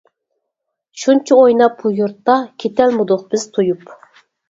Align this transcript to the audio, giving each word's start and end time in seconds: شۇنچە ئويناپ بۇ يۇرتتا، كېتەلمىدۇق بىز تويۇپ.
شۇنچە 1.01 1.37
ئويناپ 1.43 1.77
بۇ 1.83 1.93
يۇرتتا، 1.99 2.41
كېتەلمىدۇق 2.67 3.31
بىز 3.33 3.51
تويۇپ. 3.59 3.99